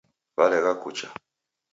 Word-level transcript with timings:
Walegha 0.37 0.73
kucha 0.81 1.07